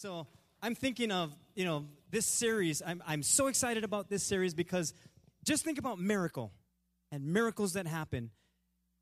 [0.00, 0.26] So
[0.62, 2.80] I'm thinking of, you know, this series.
[2.80, 4.94] I'm, I'm so excited about this series because
[5.44, 6.52] just think about miracle
[7.12, 8.30] and miracles that happen.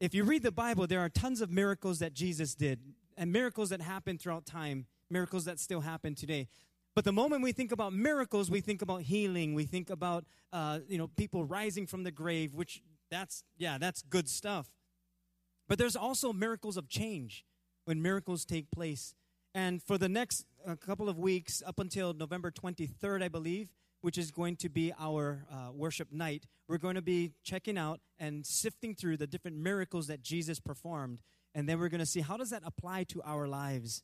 [0.01, 2.81] If you read the Bible, there are tons of miracles that Jesus did
[3.17, 6.49] and miracles that happen throughout time, miracles that still happen today.
[6.97, 9.55] But the moment we think about miracles, we think about healing.
[9.55, 14.03] We think about, uh, you know, people rising from the grave, which that's, yeah, that's
[14.03, 14.67] good stuff.
[15.69, 17.45] But there's also miracles of change
[17.85, 19.15] when miracles take place.
[19.55, 24.19] And for the next uh, couple of weeks, up until November 23rd, I believe, which
[24.19, 28.47] is going to be our uh, worship night, we're going to be checking out and
[28.47, 31.19] sifting through the different miracles that Jesus performed.
[31.55, 34.03] And then we're going to see how does that apply to our lives.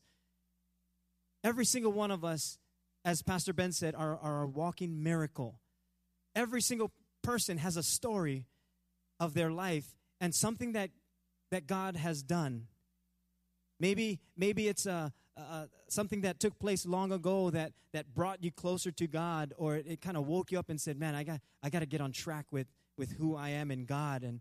[1.44, 2.58] Every single one of us,
[3.04, 5.60] as Pastor Ben said, are, are a walking miracle.
[6.34, 6.90] Every single
[7.22, 8.46] person has a story
[9.20, 10.90] of their life and something that,
[11.50, 12.66] that God has done.
[13.78, 18.52] Maybe, maybe it's a, uh, something that took place long ago that, that brought you
[18.52, 21.24] closer to God, or it, it kind of woke you up and said, Man, I
[21.24, 24.22] got, I got to get on track with, with who I am in God.
[24.22, 24.40] And,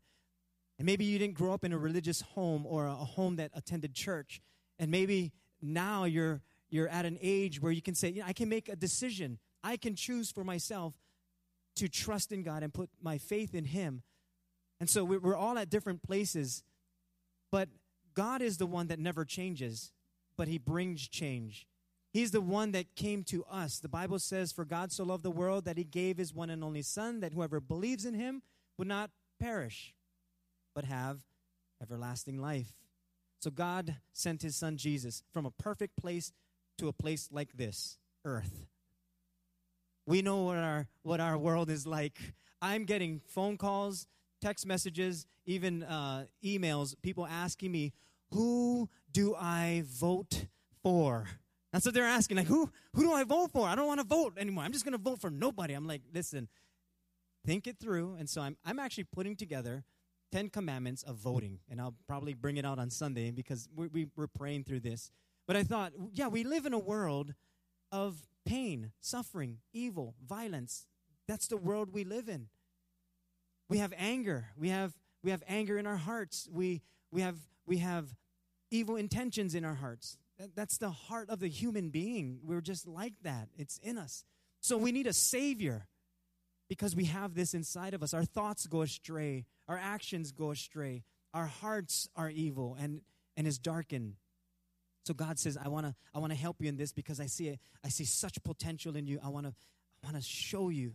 [0.78, 3.52] and maybe you didn't grow up in a religious home or a, a home that
[3.54, 4.42] attended church.
[4.78, 8.34] And maybe now you're, you're at an age where you can say, you know, I
[8.34, 9.40] can make a decision.
[9.64, 10.94] I can choose for myself
[11.78, 14.04] to trust in God and put my faith in Him.
[14.80, 16.64] And so we're all at different places,
[17.52, 17.70] but
[18.14, 19.92] God is the one that never changes
[20.38, 21.68] but he brings change.
[22.12, 23.80] He's the one that came to us.
[23.80, 26.64] The Bible says, For God so loved the world that he gave his one and
[26.64, 28.44] only Son, that whoever believes in him
[28.78, 29.94] would not perish,
[30.76, 31.22] but have
[31.82, 32.74] everlasting life.
[33.42, 36.32] So God sent his Son Jesus from a perfect place
[36.78, 38.68] to a place like this earth.
[40.06, 42.20] We know what our, what our world is like.
[42.62, 44.08] I'm getting phone calls,
[44.42, 47.94] text messages, even uh, emails, people asking me,
[48.32, 50.48] who do I vote
[50.82, 51.28] for?
[51.72, 52.38] That's what they're asking.
[52.38, 53.68] Like, who, who do I vote for?
[53.68, 54.64] I don't want to vote anymore.
[54.64, 55.74] I'm just going to vote for nobody.
[55.74, 56.48] I'm like, listen,
[57.46, 58.16] think it through.
[58.20, 59.84] And so I'm, I'm actually putting together
[60.32, 61.60] 10 commandments of voting.
[61.70, 65.12] And I'll probably bring it out on Sunday because we, we, we're praying through this.
[65.48, 67.34] But I thought, yeah, we live in a world
[67.92, 70.86] of pain, suffering, evil, violence.
[71.28, 72.48] That's the world we live in.
[73.70, 74.50] We have anger.
[74.58, 74.94] We have,
[75.24, 76.48] we have anger in our hearts.
[76.52, 78.14] We, we, have, we have
[78.74, 80.18] evil intentions in our hearts.
[80.56, 82.40] That's the heart of the human being.
[82.44, 84.26] We're just like that, it's in us.
[84.60, 85.88] So we need a Savior
[86.70, 88.14] because we have this inside of us.
[88.14, 93.02] Our thoughts go astray, our actions go astray, our hearts are evil and,
[93.38, 94.16] and is darkened.
[95.06, 97.26] So God says, I want to I want to help you in this because I
[97.26, 99.20] see I see such potential in you.
[99.24, 99.54] I want to
[100.02, 100.94] I want to show you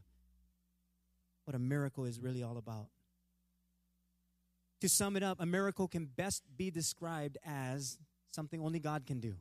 [1.44, 2.86] what a miracle is really all about.
[4.80, 7.98] To sum it up, a miracle can best be described as
[8.30, 9.34] something only God can do.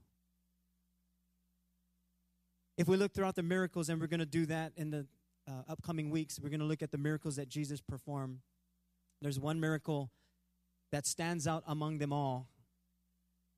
[2.77, 5.07] If we look throughout the miracles, and we're going to do that in the
[5.47, 8.39] uh, upcoming weeks, we're going to look at the miracles that Jesus performed.
[9.21, 10.11] There's one miracle
[10.91, 12.47] that stands out among them all.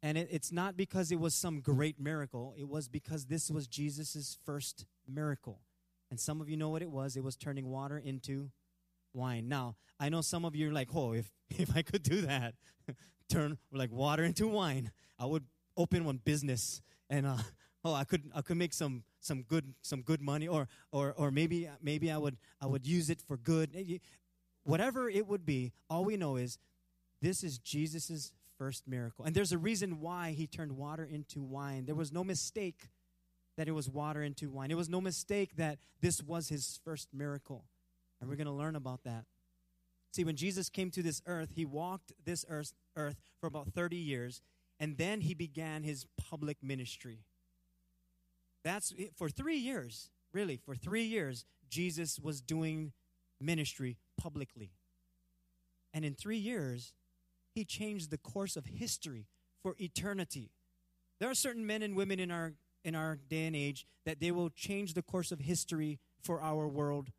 [0.02, 3.68] And it, it's not because it was some great miracle, it was because this was
[3.68, 5.60] Jesus' first miracle.
[6.10, 8.50] And some of you know what it was it was turning water into
[9.14, 9.48] wine.
[9.48, 12.56] Now, I know some of you are like, oh, if, if I could do that,
[13.30, 15.46] turn like water into wine, I would
[15.78, 17.38] open one business and uh,
[17.86, 21.32] oh, I could I could make some some good some good money or or or
[21.32, 24.00] maybe maybe I would I would use it for good.
[24.64, 26.60] Whatever it would be, all we know is
[27.22, 29.26] this is Jesus's first miracle.
[29.26, 31.86] And there's a reason why he turned water into wine.
[31.86, 32.90] There was no mistake
[33.58, 34.70] that it was water into wine.
[34.70, 37.66] It was no mistake that this was his first miracle.
[38.20, 39.26] And we're going to learn about that.
[40.12, 43.96] See, when Jesus came to this earth, he walked this earth, earth for about 30
[43.96, 44.42] years,
[44.80, 47.20] and then he began his public ministry.
[48.64, 52.92] That's for three years, really, for three years, Jesus was doing
[53.40, 54.72] ministry publicly.
[55.94, 56.94] And in three years,
[57.54, 59.28] he changed the course of history
[59.62, 60.52] for eternity.
[61.20, 62.54] There are certain men and women in our
[62.86, 66.66] in our day and age that they will change the course of history for our
[66.66, 67.12] world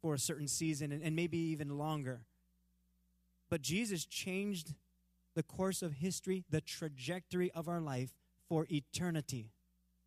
[0.00, 2.22] for a certain season and, and maybe even longer.
[3.48, 4.74] But Jesus changed
[5.34, 8.10] the course of history, the trajectory of our life
[8.48, 9.50] for eternity.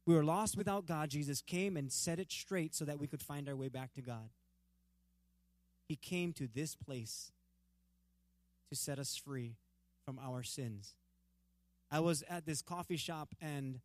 [0.05, 1.09] We were lost without God.
[1.09, 4.01] Jesus came and set it straight so that we could find our way back to
[4.01, 4.29] God.
[5.87, 7.31] He came to this place
[8.69, 9.55] to set us free
[10.05, 10.95] from our sins.
[11.91, 13.79] I was at this coffee shop, and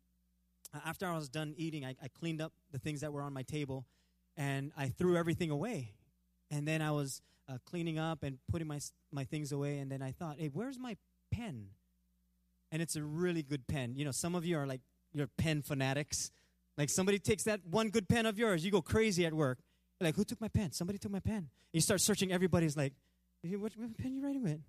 [0.85, 3.43] after I was done eating, I, I cleaned up the things that were on my
[3.43, 3.85] table
[4.39, 5.93] and I threw everything away.
[6.51, 8.79] And then I was uh, cleaning up and putting my,
[9.11, 9.79] my things away.
[9.79, 10.97] And then I thought, hey, where's my
[11.31, 11.67] pen?
[12.71, 13.95] And it's a really good pen.
[13.95, 14.81] You know, some of you are like,
[15.13, 16.31] you're pen fanatics.
[16.77, 19.59] Like somebody takes that one good pen of yours, you go crazy at work.
[19.99, 20.71] You're like, who took my pen?
[20.71, 21.35] Somebody took my pen.
[21.37, 22.31] And you start searching.
[22.31, 22.93] Everybody's like,
[23.43, 24.61] what, what pen are you writing with?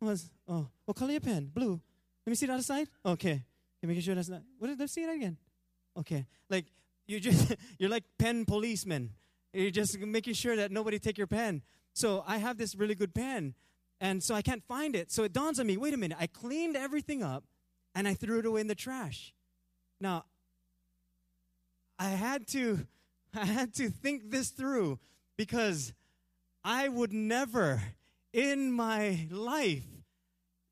[0.00, 1.50] Was oh, what color your pen?
[1.54, 1.80] Blue.
[2.26, 2.88] Let me see the other side.
[3.04, 3.42] Okay, okay
[3.84, 4.42] making sure that's not.
[4.58, 4.78] What?
[4.78, 5.38] Let's see it again.
[5.98, 6.66] Okay, like
[7.06, 9.12] you just you're like pen policeman.
[9.56, 11.62] You're just making sure that nobody take your pen.
[11.94, 13.54] So I have this really good pen,
[14.00, 15.10] and so I can't find it.
[15.10, 15.76] So it dawns on me.
[15.76, 16.18] Wait a minute.
[16.20, 17.44] I cleaned everything up,
[17.94, 19.32] and I threw it away in the trash.
[20.00, 20.24] Now
[21.98, 22.86] I had to
[23.34, 24.98] I had to think this through
[25.36, 25.92] because
[26.64, 27.82] I would never
[28.32, 29.84] in my life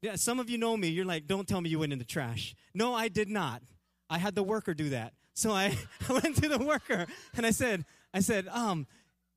[0.04, 0.88] yeah, some of you know me.
[0.88, 2.54] You're like, don't tell me you went in the trash.
[2.74, 3.62] No, I did not.
[4.10, 5.14] I had the worker do that.
[5.32, 5.78] So I,
[6.10, 8.86] I went to the worker and I said, I said, um,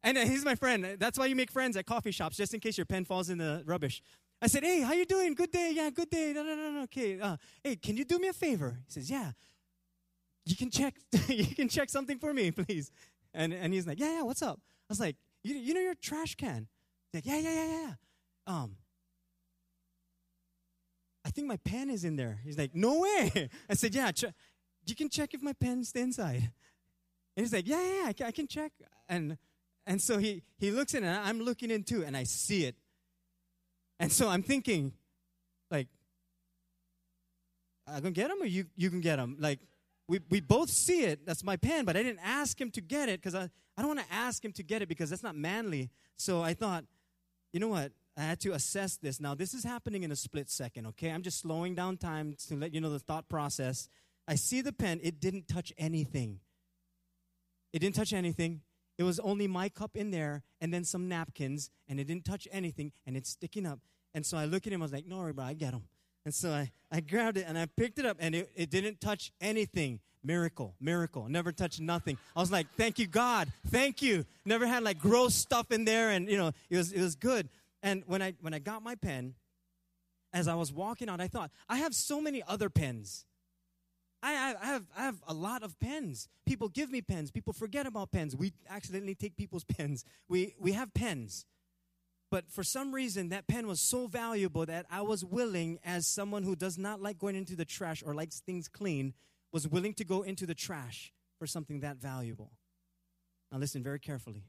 [0.04, 0.96] and he's my friend.
[0.98, 3.40] That's why you make friends at coffee shops, just in case your pen falls in
[3.40, 4.02] the rubbish.
[4.42, 5.34] I said, hey, how you doing?
[5.34, 5.74] Good day.
[5.76, 6.32] Yeah, good day.
[6.32, 6.82] No, no, no, no.
[6.84, 7.20] Okay.
[7.20, 8.80] Uh, hey, can you do me a favor?
[8.86, 9.32] He says, yeah
[10.48, 10.96] you can check
[11.28, 12.92] you can check something for me, please.
[13.34, 14.60] And and he's like, yeah, yeah, what's up?
[14.90, 16.68] I was like, you, you know your trash can?
[17.12, 17.94] He's like, yeah, yeah, yeah, yeah.
[18.48, 18.78] Um,
[21.26, 22.40] I think my pen is in there.
[22.44, 23.50] He's like, no way.
[23.70, 24.34] I said, yeah, ch-
[24.86, 26.52] you can check if my pen's inside.
[27.38, 28.74] And he's like, yeah, yeah, I can, I can check.
[29.08, 29.38] And
[29.86, 32.76] and so he he looks in, and I'm looking in too, and I see it.
[34.00, 34.92] And so I'm thinking,
[35.72, 35.88] like,
[37.88, 39.60] I can get him, or you you can get him, like
[40.08, 41.26] we, we both see it.
[41.26, 43.88] That's my pen, but I didn't ask him to get it because I, I don't
[43.96, 45.90] want to ask him to get it because that's not manly.
[46.18, 46.86] So I thought,
[47.54, 47.92] you know what?
[48.18, 49.20] I had to assess this.
[49.20, 51.12] Now, this is happening in a split second, okay?
[51.12, 53.90] I'm just slowing down time to let you know the thought process.
[54.28, 56.40] I see the pen, it didn't touch anything.
[57.78, 58.62] It didn't touch anything.
[58.98, 62.48] It was only my cup in there and then some napkins, and it didn't touch
[62.52, 63.78] anything, and it's sticking up.
[64.16, 65.84] And so I look at him, I was like, no worry, bro, I get him.
[66.26, 69.00] And so I, I grabbed it and I picked it up and it, it didn't
[69.00, 70.00] touch anything.
[70.24, 71.28] Miracle, miracle.
[71.30, 72.18] Never touched nothing.
[72.36, 73.48] I was like, thank you, God.
[73.68, 74.26] Thank you.
[74.44, 77.48] Never had like gross stuff in there and, you know, it was, it was good.
[77.84, 79.36] And when I, when I got my pen,
[80.34, 83.24] as I was walking out, I thought, I have so many other pens.
[84.34, 86.28] I, I, have, I have a lot of pens.
[86.46, 87.32] People give me pens.
[87.32, 88.36] People forget about pens.
[88.36, 90.04] We accidentally take people's pens.
[90.28, 91.46] We, we have pens.
[92.30, 96.44] But for some reason, that pen was so valuable that I was willing, as someone
[96.44, 99.14] who does not like going into the trash or likes things clean,
[99.54, 102.52] was willing to go into the trash for something that valuable.
[103.52, 104.44] Now, listen very carefully.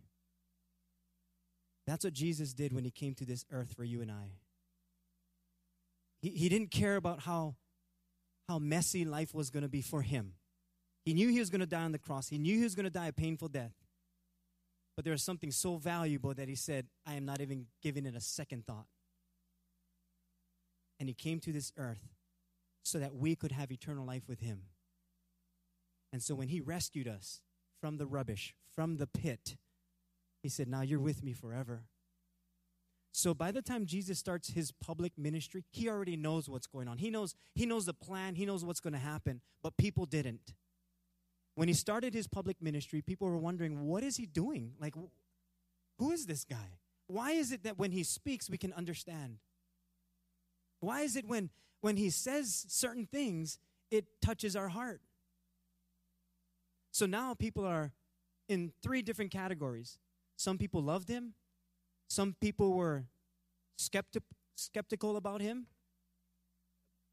[1.86, 4.32] That's what Jesus did when he came to this earth for you and I.
[6.20, 7.54] He, he didn't care about how,
[8.48, 10.32] how messy life was going to be for him.
[11.04, 12.84] He knew he was going to die on the cross, he knew he was going
[12.84, 13.74] to die a painful death.
[14.96, 18.16] But there was something so valuable that he said, I am not even giving it
[18.16, 18.86] a second thought.
[20.98, 22.08] And he came to this earth
[22.82, 24.62] so that we could have eternal life with him.
[26.12, 27.42] And so when he rescued us
[27.80, 29.56] from the rubbish, from the pit,
[30.42, 31.84] he said, Now you're with me forever.
[33.18, 36.98] So by the time Jesus starts his public ministry, he already knows what's going on.
[36.98, 40.54] He knows he knows the plan, he knows what's going to happen, but people didn't
[41.58, 44.74] when he started his public ministry, people were wondering, what is he doing?
[44.78, 44.94] Like,
[45.98, 46.78] who is this guy?
[47.08, 49.38] Why is it that when he speaks, we can understand?
[50.78, 51.50] Why is it when,
[51.80, 53.58] when he says certain things,
[53.90, 55.00] it touches our heart?
[56.92, 57.90] So now people are
[58.48, 59.98] in three different categories.
[60.36, 61.34] Some people loved him,
[62.08, 63.04] some people were
[63.78, 64.22] skepti-
[64.56, 65.66] skeptical about him,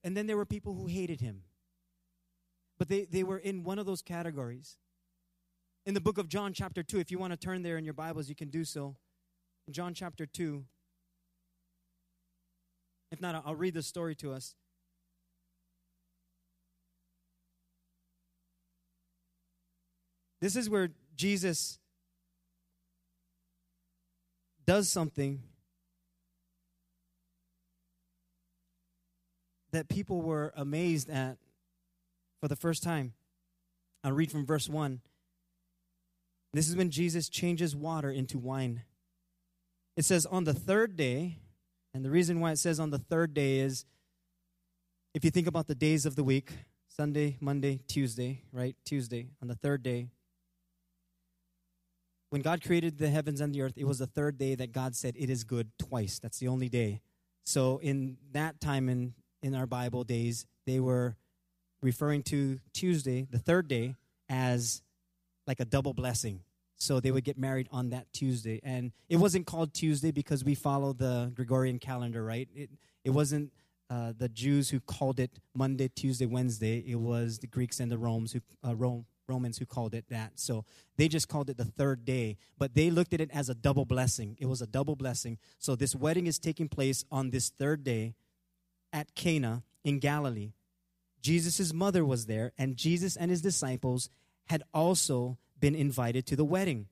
[0.03, 1.43] and then there were people who hated him.
[2.77, 4.77] But they, they were in one of those categories.
[5.85, 7.93] In the book of John, chapter 2, if you want to turn there in your
[7.93, 8.95] Bibles, you can do so.
[9.67, 10.65] In John chapter 2.
[13.11, 14.55] If not, I'll read the story to us.
[20.41, 21.79] This is where Jesus
[24.65, 25.41] does something
[29.71, 31.37] that people were amazed at
[32.39, 33.13] for the first time.
[34.03, 35.01] I'll read from verse 1.
[36.53, 38.83] This is when Jesus changes water into wine.
[39.97, 41.39] It says, On the third day,
[41.95, 43.85] and the reason why it says on the third day is
[45.13, 46.51] if you think about the days of the week
[46.89, 48.75] Sunday, Monday, Tuesday, right?
[48.85, 50.09] Tuesday, on the third day.
[52.35, 54.93] When God created the heavens and the earth, it was the third day that God
[54.93, 56.19] said, It is good twice.
[56.19, 56.99] That's the only day.
[57.45, 61.15] So in that time in, in our Bible days, they were
[61.81, 63.95] referring to Tuesday, the third day,
[64.27, 64.81] as
[65.47, 66.41] like a double blessing.
[66.75, 68.59] So they would get married on that Tuesday.
[68.63, 72.49] And it wasn't called Tuesday because we follow the Gregorian calendar, right?
[72.53, 72.69] It,
[73.05, 73.53] it wasn't
[73.89, 76.83] uh, the Jews who called it Monday, Tuesday, Wednesday.
[76.85, 80.33] It was the Greeks and the Romans who, uh, Rome, Romans who called it that.
[80.39, 80.65] So
[80.97, 83.85] they just called it the third day, but they looked at it as a double
[83.85, 84.37] blessing.
[84.39, 85.37] It was a double blessing.
[85.57, 88.15] So this wedding is taking place on this third day
[88.93, 90.53] at Cana in Galilee.
[91.21, 94.09] Jesus' mother was there, and Jesus and his disciples
[94.45, 96.87] had also been invited to the wedding.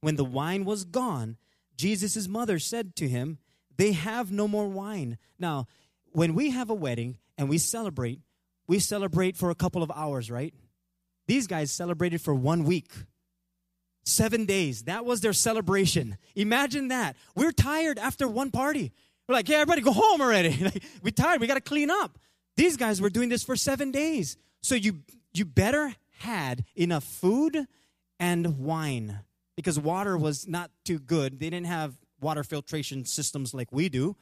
[0.00, 1.36] When the wine was gone,
[1.76, 3.38] Jesus' mother said to him,
[3.76, 5.18] They have no more wine.
[5.38, 5.66] Now,
[6.12, 8.20] when we have a wedding and we celebrate,
[8.66, 10.54] we celebrate for a couple of hours, right?
[11.26, 12.90] These guys celebrated for one week.
[14.04, 14.84] Seven days.
[14.84, 16.18] That was their celebration.
[16.34, 17.16] Imagine that.
[17.36, 18.92] We're tired after one party.
[19.28, 20.82] We're like, yeah, everybody go home already.
[21.02, 21.40] we're tired.
[21.40, 22.18] We got to clean up.
[22.56, 24.36] These guys were doing this for seven days.
[24.60, 25.02] So you
[25.32, 27.66] you better had enough food
[28.20, 29.20] and wine
[29.56, 31.40] because water was not too good.
[31.40, 34.16] They didn't have water filtration systems like we do.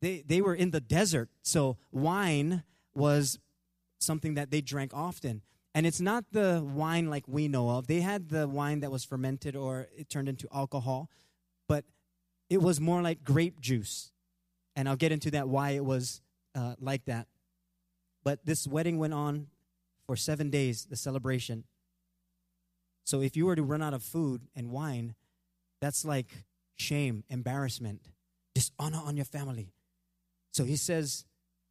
[0.00, 1.28] They they were in the desert.
[1.42, 3.38] So wine was
[4.00, 5.42] something that they drank often.
[5.74, 7.86] And it's not the wine like we know of.
[7.86, 11.08] They had the wine that was fermented or it turned into alcohol,
[11.66, 11.84] but
[12.50, 14.12] it was more like grape juice.
[14.76, 16.20] And I'll get into that why it was
[16.54, 17.26] uh, like that.
[18.24, 19.48] But this wedding went on
[20.06, 21.64] for seven days, the celebration.
[23.04, 25.14] So if you were to run out of food and wine,
[25.80, 26.44] that's like
[26.76, 28.10] shame, embarrassment,
[28.54, 29.72] dishonor on your family.
[30.52, 31.24] So he says,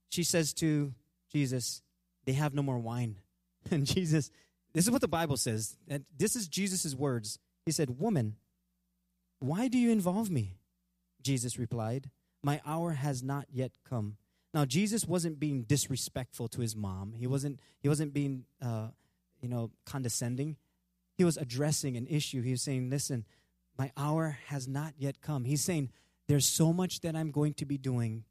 [0.10, 0.94] she says to
[1.32, 1.82] Jesus,
[2.26, 3.18] they have no more wine.
[3.72, 4.32] And Jesus,
[4.74, 5.78] this is what the Bible says.
[5.88, 7.40] And this is Jesus' words.
[7.66, 8.36] He said, Woman,
[9.40, 10.58] why do you involve me?
[11.22, 12.10] Jesus replied,
[12.44, 14.18] My hour has not yet come.
[14.54, 17.14] Now, Jesus wasn't being disrespectful to his mom.
[17.14, 18.88] He wasn't, he wasn't being, uh,
[19.42, 20.58] you know, condescending.
[21.18, 22.42] He was addressing an issue.
[22.42, 23.26] He was saying, Listen,
[23.78, 25.46] my hour has not yet come.
[25.46, 25.92] He's saying,
[26.28, 28.24] There's so much that I'm going to be doing.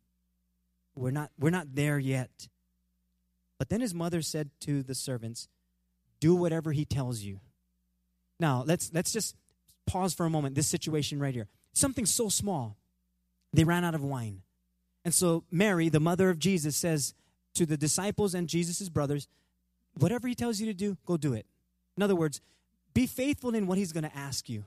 [0.94, 2.48] We're not, we're not there yet.
[3.60, 5.46] But then his mother said to the servants,
[6.18, 7.40] Do whatever he tells you.
[8.40, 9.36] Now, let's, let's just
[9.86, 10.54] pause for a moment.
[10.54, 11.46] This situation right here.
[11.74, 12.78] Something so small.
[13.52, 14.40] They ran out of wine.
[15.04, 17.12] And so Mary, the mother of Jesus, says
[17.52, 19.28] to the disciples and Jesus' brothers,
[19.92, 21.44] Whatever he tells you to do, go do it.
[21.98, 22.40] In other words,
[22.94, 24.64] be faithful in what he's going to ask you.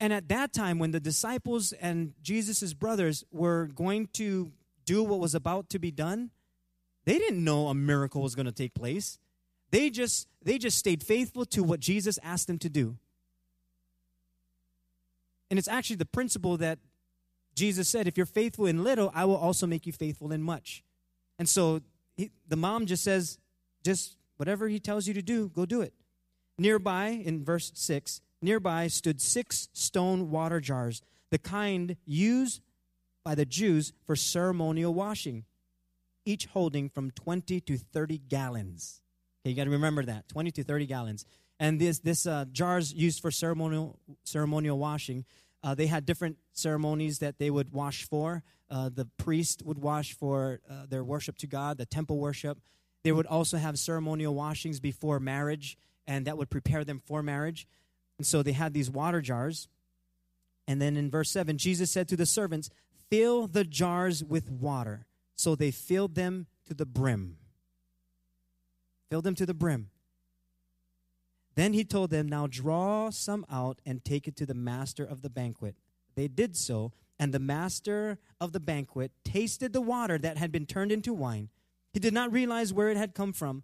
[0.00, 4.52] And at that time, when the disciples and Jesus' brothers were going to
[4.84, 6.30] do what was about to be done,
[7.04, 9.18] they didn't know a miracle was going to take place.
[9.70, 12.96] They just they just stayed faithful to what Jesus asked them to do.
[15.50, 16.78] And it's actually the principle that
[17.54, 20.82] Jesus said, if you're faithful in little, I will also make you faithful in much.
[21.38, 21.80] And so
[22.16, 23.38] he, the mom just says,
[23.84, 25.92] just whatever he tells you to do, go do it.
[26.58, 32.60] Nearby, in verse 6, nearby stood six stone water jars, the kind used
[33.24, 35.44] by the Jews for ceremonial washing,
[36.24, 39.02] each holding from 20 to 30 gallons.
[39.42, 41.24] Okay, you got to remember that 20 to 30 gallons.
[41.58, 45.24] And this, this uh, jars used for ceremonial, ceremonial washing,
[45.62, 48.42] uh, they had different ceremonies that they would wash for.
[48.70, 52.58] Uh, the priest would wash for uh, their worship to God, the temple worship.
[53.02, 57.66] They would also have ceremonial washings before marriage, and that would prepare them for marriage.
[58.18, 59.68] And so they had these water jars.
[60.66, 62.68] And then in verse 7, Jesus said to the servants,
[63.10, 65.06] Fill the jars with water.
[65.34, 67.36] So they filled them to the brim.
[69.10, 69.90] Filled them to the brim.
[71.54, 75.22] Then he told them, Now draw some out and take it to the master of
[75.22, 75.76] the banquet.
[76.14, 80.66] They did so, and the master of the banquet tasted the water that had been
[80.66, 81.48] turned into wine.
[81.92, 83.62] He did not realize where it had come from,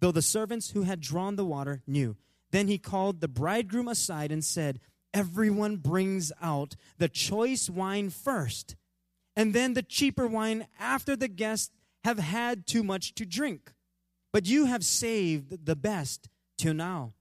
[0.00, 2.16] though the servants who had drawn the water knew.
[2.50, 4.80] Then he called the bridegroom aside and said,
[5.14, 8.76] everyone brings out the choice wine first,
[9.36, 11.70] and then the cheaper wine after the guests
[12.04, 13.72] have had too much to drink.
[14.32, 16.28] But you have saved the best
[16.58, 17.12] till now.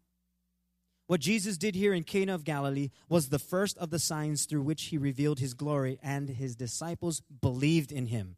[1.07, 4.61] What Jesus did here in Cana of Galilee was the first of the signs through
[4.61, 8.37] which he revealed his glory, and his disciples believed in him.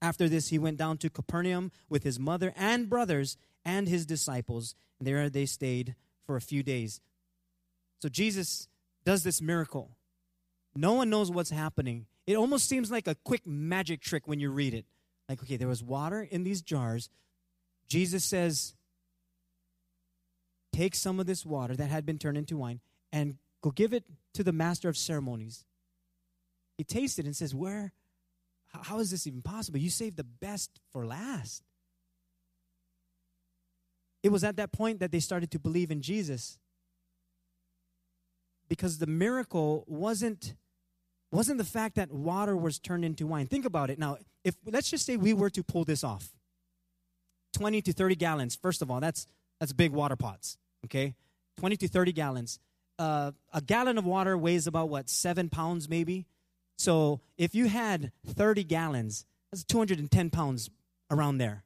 [0.00, 4.74] After this, he went down to Capernaum with his mother and brothers and his disciples.
[4.98, 7.00] There they stayed for a few days.
[8.00, 8.68] So Jesus
[9.04, 9.90] does this miracle.
[10.74, 12.06] No one knows what's happening.
[12.26, 14.84] It almost seems like a quick magic trick when you read it.
[15.28, 17.10] Like, okay, there was water in these jars.
[17.88, 18.74] Jesus says,
[20.72, 22.80] Take some of this water that had been turned into wine
[23.12, 25.64] and go give it to the master of ceremonies.
[26.76, 27.92] He tasted it and says, Where?
[28.68, 29.78] How is this even possible?
[29.78, 31.62] You saved the best for last.
[34.22, 36.58] It was at that point that they started to believe in Jesus
[38.68, 40.54] because the miracle wasn't
[41.30, 43.46] wasn't the fact that water was turned into wine.
[43.46, 43.98] Think about it.
[43.98, 46.30] Now, if let's just say we were to pull this off.
[47.54, 48.56] 20 to 30 gallons.
[48.56, 49.26] First of all, that's
[49.60, 50.56] that's big water pots.
[50.84, 51.14] Okay,
[51.58, 52.58] 20 to 30 gallons.
[52.98, 56.26] Uh, a gallon of water weighs about what seven pounds maybe.
[56.76, 60.70] So if you had 30 gallons, that's 210 pounds
[61.10, 61.64] around there.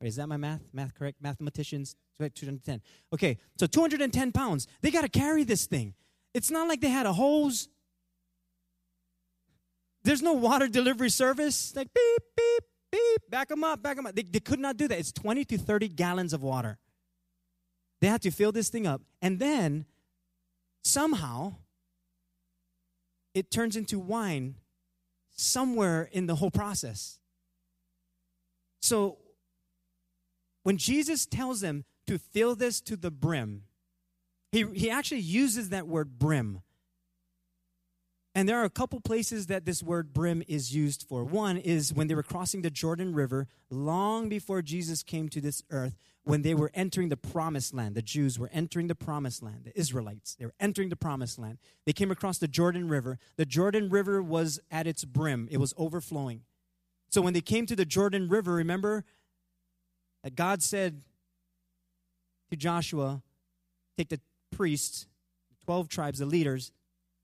[0.00, 0.62] Is that my math?
[0.72, 1.18] Math correct?
[1.20, 2.80] Mathematicians, 210.
[3.12, 4.66] Okay, so 210 pounds.
[4.80, 5.94] They got to carry this thing.
[6.38, 7.68] It's not like they had a hose.
[10.04, 11.74] There's no water delivery service.
[11.74, 14.14] Like beep, beep, beep, back them up, back them up.
[14.14, 15.00] They, they could not do that.
[15.00, 16.78] It's 20 to 30 gallons of water.
[18.00, 19.02] They had to fill this thing up.
[19.20, 19.84] And then
[20.84, 21.56] somehow
[23.34, 24.54] it turns into wine
[25.34, 27.18] somewhere in the whole process.
[28.80, 29.18] So
[30.62, 33.64] when Jesus tells them to fill this to the brim,
[34.52, 36.62] he, he actually uses that word brim.
[38.34, 41.24] And there are a couple places that this word brim is used for.
[41.24, 45.62] One is when they were crossing the Jordan River long before Jesus came to this
[45.70, 47.94] earth, when they were entering the promised land.
[47.94, 50.36] The Jews were entering the promised land, the Israelites.
[50.36, 51.58] They were entering the promised land.
[51.84, 53.18] They came across the Jordan River.
[53.36, 56.42] The Jordan River was at its brim, it was overflowing.
[57.10, 59.04] So when they came to the Jordan River, remember
[60.22, 61.00] that God said
[62.50, 63.22] to Joshua,
[63.96, 64.20] Take the
[64.58, 65.06] priests,
[65.66, 66.72] 12 tribes, the leaders,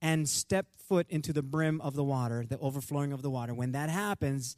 [0.00, 3.52] and step foot into the brim of the water, the overflowing of the water.
[3.52, 4.56] When that happens,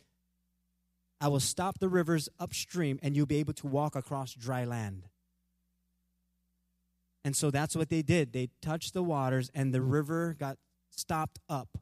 [1.18, 5.04] I will stop the rivers upstream and you'll be able to walk across dry land.
[7.24, 8.34] And so that's what they did.
[8.34, 10.58] They touched the waters and the river got
[10.90, 11.78] stopped up.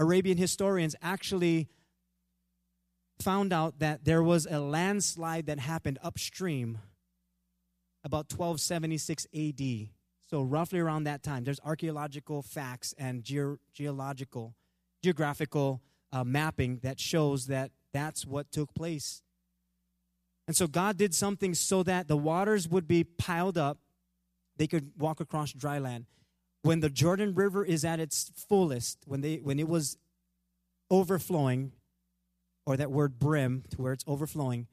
[0.00, 1.68] Arabian historians actually
[3.20, 6.78] found out that there was a landslide that happened upstream
[8.06, 9.88] about 1276 AD.
[10.30, 14.54] So roughly around that time, there's archaeological facts and ge- geological,
[15.02, 15.82] geographical
[16.12, 19.22] uh, mapping that shows that that's what took place.
[20.46, 23.78] And so God did something so that the waters would be piled up,
[24.56, 26.06] they could walk across dry land.
[26.62, 29.98] When the Jordan River is at its fullest, when they when it was
[30.92, 31.72] overflowing,
[32.64, 34.68] or that word brim to where it's overflowing,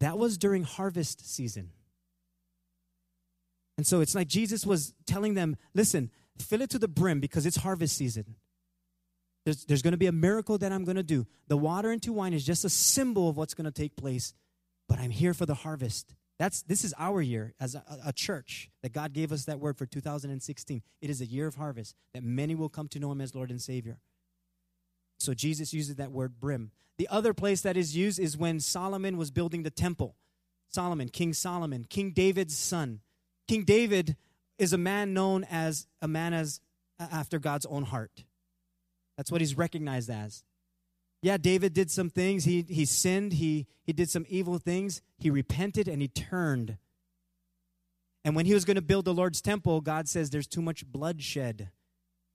[0.00, 1.70] that was during harvest season.
[3.76, 7.46] And so it's like Jesus was telling them, listen, fill it to the brim because
[7.46, 8.36] it's harvest season.
[9.44, 11.26] There's, there's going to be a miracle that I'm going to do.
[11.48, 14.34] The water into wine is just a symbol of what's going to take place,
[14.88, 16.14] but I'm here for the harvest.
[16.38, 19.76] That's, this is our year as a, a church that God gave us that word
[19.76, 20.82] for 2016.
[21.00, 23.50] It is a year of harvest that many will come to know Him as Lord
[23.50, 23.98] and Savior.
[25.18, 26.72] So Jesus uses that word brim.
[26.98, 30.16] The other place that is used is when Solomon was building the temple.
[30.68, 33.00] Solomon, King Solomon, King David's son.
[33.52, 34.16] King David
[34.56, 36.62] is a man known as a man as
[36.98, 38.24] after God's own heart.
[39.18, 40.42] That's what he's recognized as.
[41.20, 42.44] Yeah, David did some things.
[42.44, 43.34] He, he sinned.
[43.34, 45.02] He, he did some evil things.
[45.18, 46.78] He repented and he turned.
[48.24, 50.86] And when he was going to build the Lord's temple, God says there's too much
[50.86, 51.68] bloodshed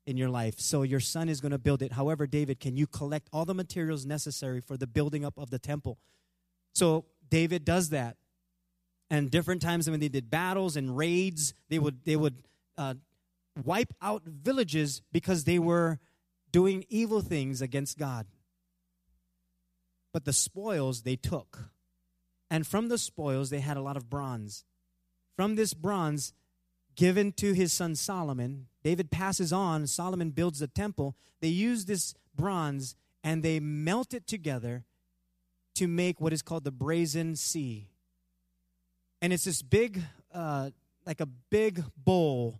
[0.06, 0.60] in your life.
[0.60, 1.94] So your son is going to build it.
[1.94, 5.58] However, David, can you collect all the materials necessary for the building up of the
[5.58, 5.98] temple?
[6.76, 8.18] So David does that.
[9.10, 12.44] And different times when they did battles and raids, they would they would
[12.78, 12.96] uh,
[13.64, 16.00] wipe out villages because they were
[16.52, 18.28] doing evil things against God.
[20.14, 21.72] But the spoils they took.
[22.50, 24.66] And from the spoils, they had a lot of bronze.
[25.36, 26.34] From this bronze,
[26.96, 31.16] given to his son Solomon, David passes on, Solomon builds the temple.
[31.42, 34.86] They use this bronze and they melt it together
[35.76, 37.90] to make what is called the brazen sea.
[39.22, 40.02] And it's this big,
[40.34, 40.72] uh,
[41.06, 42.60] like a big bowl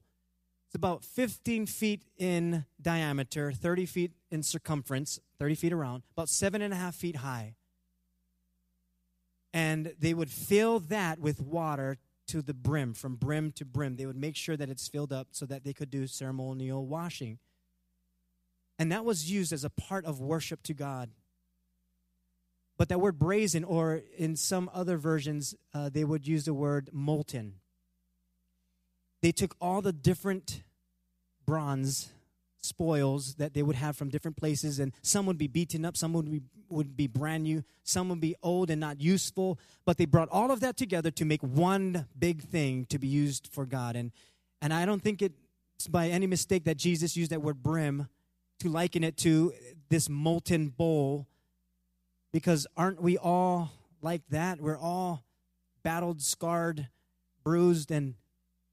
[0.68, 6.62] it's about 15 feet in diameter, 30 feet in circumference, 30 feet around, about seven
[6.62, 7.56] and a half feet high.
[9.54, 13.96] And they would fill that with water to the brim, from brim to brim.
[13.96, 17.40] They would make sure that it's filled up so that they could do ceremonial washing.
[18.78, 21.12] And that was used as a part of worship to God.
[22.78, 26.90] But that word brazen, or in some other versions, uh, they would use the word
[26.94, 27.56] molten.
[29.22, 30.62] They took all the different
[31.46, 32.12] bronze
[32.62, 36.12] spoils that they would have from different places and some would be beaten up some
[36.12, 40.06] would be would be brand new some would be old and not useful but they
[40.06, 43.96] brought all of that together to make one big thing to be used for god.
[43.96, 44.12] And
[44.62, 48.10] and i don't think it's by any mistake that jesus used that word brim
[48.60, 49.54] to liken it to
[49.90, 51.28] this molten bowl
[52.38, 54.62] because aren't we all like that?
[54.62, 55.24] We're all
[55.82, 56.88] battled scarred
[57.44, 58.14] bruised and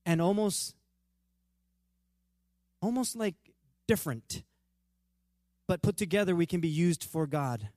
[0.05, 0.74] and almost
[2.83, 3.37] almost like
[3.88, 4.42] different.
[5.66, 7.70] But put together we can be used for god.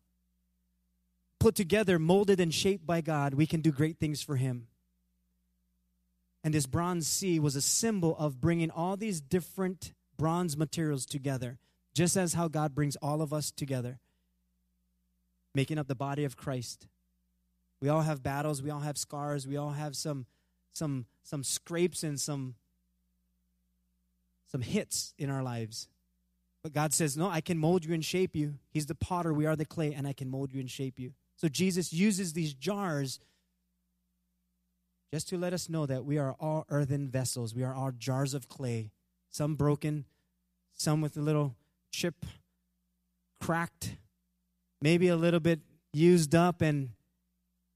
[1.39, 4.67] Put together, molded and shaped by God, we can do great things for Him.
[6.43, 11.59] And this bronze sea was a symbol of bringing all these different bronze materials together,
[11.93, 13.99] just as how God brings all of us together,
[15.53, 16.87] making up the body of Christ.
[17.81, 20.25] We all have battles, we all have scars, we all have some
[20.71, 22.55] some some scrapes and some
[24.45, 25.87] some hits in our lives.
[26.63, 28.59] But God says, "No, I can mold you and shape you.
[28.69, 31.13] He's the potter, we are the clay, and I can mold you and shape you."
[31.35, 33.19] So Jesus uses these jars
[35.13, 37.55] just to let us know that we are all earthen vessels.
[37.55, 38.91] We are all jars of clay,
[39.29, 40.05] some broken,
[40.73, 41.55] some with a little
[41.91, 42.25] chip
[43.39, 43.97] cracked,
[44.81, 45.59] maybe a little bit
[45.93, 46.89] used up and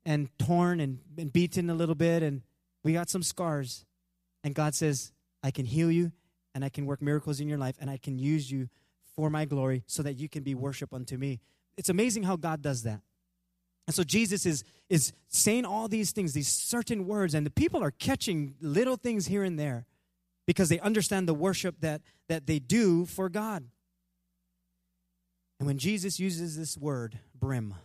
[0.05, 2.41] and torn and, and beaten a little bit and
[2.83, 3.85] we got some scars.
[4.43, 5.11] And God says,
[5.43, 6.11] I can heal you
[6.55, 8.69] and I can work miracles in your life and I can use you
[9.15, 11.39] for my glory so that you can be worship unto me.
[11.77, 13.01] It's amazing how God does that.
[13.87, 17.83] And so Jesus is, is saying all these things, these certain words, and the people
[17.83, 19.85] are catching little things here and there
[20.45, 23.65] because they understand the worship that, that they do for God.
[25.61, 27.75] And when Jesus uses this word, brim,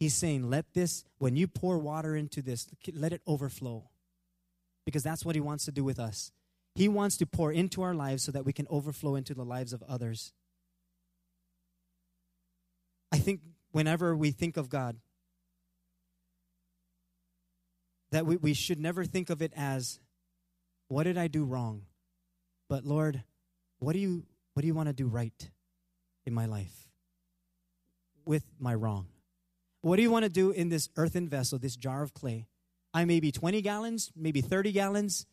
[0.00, 3.88] he's saying, let this, when you pour water into this, let it overflow.
[4.84, 6.32] Because that's what he wants to do with us.
[6.74, 9.72] He wants to pour into our lives so that we can overflow into the lives
[9.72, 10.32] of others.
[13.12, 14.96] I think whenever we think of God.
[18.10, 20.00] That we, we should never think of it as,
[20.88, 21.82] what did I do wrong?
[22.68, 23.22] But Lord,
[23.78, 25.48] what do you what do you want to do right
[26.24, 26.88] in my life
[28.24, 29.06] with my wrong?
[29.82, 32.46] What do you want to do in this earthen vessel, this jar of clay?
[32.92, 35.26] I may be 20 gallons, maybe 30 gallons,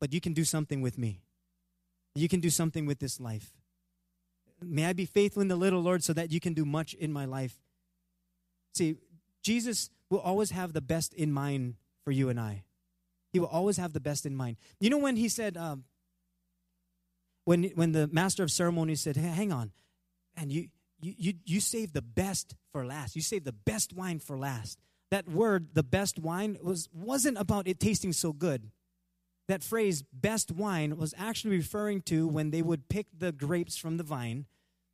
[0.00, 1.20] but you can do something with me.
[2.14, 3.52] You can do something with this life.
[4.60, 7.12] May I be faithful in the little, Lord, so that you can do much in
[7.12, 7.58] my life.
[8.74, 8.96] See,
[9.42, 12.64] Jesus will always have the best in mind for you and I.
[13.32, 14.56] He will always have the best in mind.
[14.80, 15.84] You know when he said, um,
[17.48, 19.72] when when the master of ceremonies said, hey, "Hang on,
[20.36, 20.68] and you
[21.00, 23.16] you you you save the best for last.
[23.16, 24.78] You save the best wine for last."
[25.10, 28.70] That word, the best wine, was wasn't about it tasting so good
[29.48, 33.96] that phrase, best wine, was actually referring to when they would pick the grapes from
[33.96, 34.44] the vine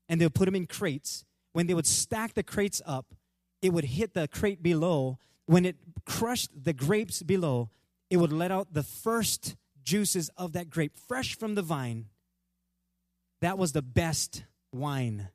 [0.09, 1.25] and they would put them in crates.
[1.53, 3.15] When they would stack the crates up,
[3.61, 5.19] it would hit the crate below.
[5.47, 7.71] When it crushed the grapes below,
[8.11, 12.07] it would let out the first juices of that grape, fresh from the vine.
[13.45, 15.29] That was the best wine.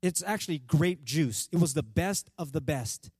[0.00, 1.48] It's actually grape juice.
[1.50, 3.10] It was the best of the best.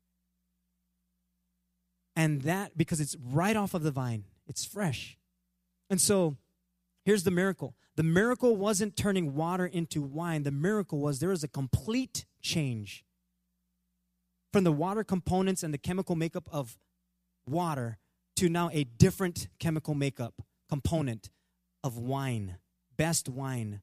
[2.14, 5.18] And that, because it's right off of the vine, it's fresh.
[5.90, 6.36] And so
[7.04, 11.42] here's the miracle the miracle wasn't turning water into wine, the miracle was there was
[11.42, 13.04] a complete change
[14.52, 16.78] from the water components and the chemical makeup of
[17.44, 17.98] water
[18.36, 20.34] to now a different chemical makeup
[20.68, 21.28] component
[21.82, 22.58] of wine,
[22.96, 23.80] best wine.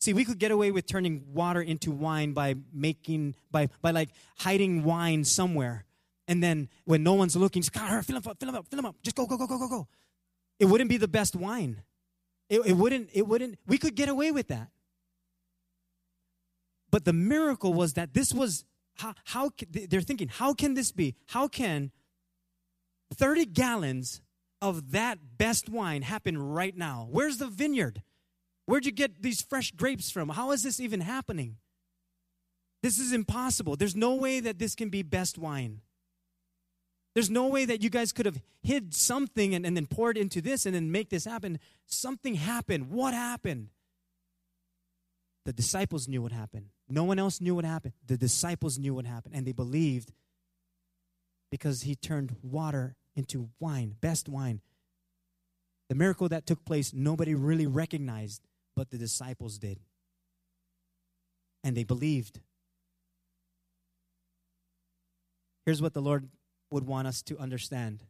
[0.00, 4.10] See, we could get away with turning water into wine by making, by, by like
[4.36, 5.86] hiding wine somewhere
[6.28, 8.76] and then when no one's looking, just God, fill them up, fill them up, fill
[8.76, 8.96] them up.
[9.02, 9.88] Just go, go, go, go, go, go.
[10.60, 11.82] It wouldn't be the best wine.
[12.50, 14.68] It, it wouldn't, it wouldn't, we could get away with that.
[16.90, 21.14] But the miracle was that this was, how, how they're thinking, how can this be?
[21.28, 21.92] How can
[23.14, 24.20] 30 gallons
[24.60, 27.08] of that best wine happen right now?
[27.10, 28.02] Where's the vineyard?
[28.68, 30.28] Where'd you get these fresh grapes from?
[30.28, 31.56] How is this even happening?
[32.82, 33.76] This is impossible.
[33.76, 35.80] There's no way that this can be best wine.
[37.14, 40.42] There's no way that you guys could have hid something and, and then poured into
[40.42, 41.58] this and then make this happen.
[41.86, 42.90] Something happened.
[42.90, 43.68] What happened?
[45.46, 46.66] The disciples knew what happened.
[46.90, 47.94] No one else knew what happened.
[48.06, 50.12] The disciples knew what happened, and they believed
[51.50, 54.60] because he turned water into wine, best wine.
[55.88, 58.42] The miracle that took place, nobody really recognized,
[58.78, 59.80] but the disciples did.
[61.64, 62.38] And they believed.
[65.66, 66.28] Here's what the Lord
[66.70, 68.04] would want us to understand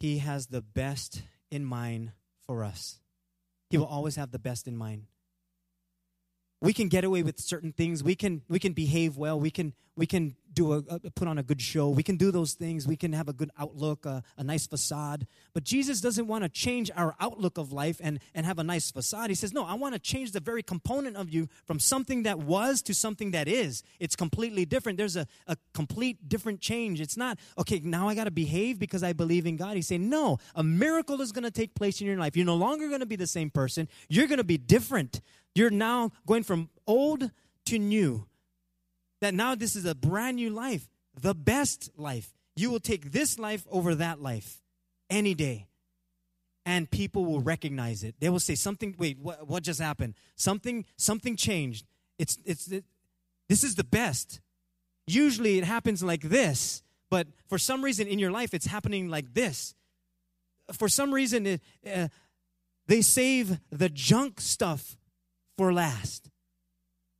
[0.00, 2.10] He has the best in mind
[2.44, 2.98] for us.
[3.70, 5.06] He will always have the best in mind
[6.60, 9.74] we can get away with certain things we can we can behave well we can
[9.96, 11.90] we can do a, a put on a good show.
[11.90, 12.86] We can do those things.
[12.86, 15.26] We can have a good outlook a, a nice facade.
[15.52, 18.90] But jesus doesn't want to change our outlook of life and and have a nice
[18.90, 19.28] facade.
[19.30, 22.38] He says no i want to change the very component of you from something that
[22.38, 23.82] was to something that is.
[24.00, 24.98] It's completely different.
[24.98, 27.00] There's a, a complete different change.
[27.00, 29.76] It's not okay now i got to behave because i believe in god.
[29.76, 32.36] He's saying no a miracle is going to take place in your life.
[32.36, 33.88] You're no longer going to be the same person.
[34.08, 35.20] You're going to be different.
[35.54, 37.30] You're now going from old
[37.66, 38.26] to new.
[39.20, 40.88] That now this is a brand new life,
[41.20, 42.34] the best life.
[42.54, 44.62] You will take this life over that life
[45.08, 45.66] any day.
[46.64, 48.16] And people will recognize it.
[48.18, 50.14] They will say something, wait, what, what just happened?
[50.34, 51.86] Something, something changed.
[52.18, 52.84] It's, it's, it,
[53.48, 54.40] this is the best.
[55.06, 59.34] Usually it happens like this, but for some reason in your life it's happening like
[59.34, 59.74] this.
[60.72, 62.08] For some reason, it, uh,
[62.88, 64.96] they save the junk stuff
[65.56, 66.28] for last.